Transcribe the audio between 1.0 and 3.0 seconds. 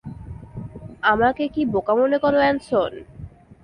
আমাকে কি বোকা মনে করো, অ্যানসন?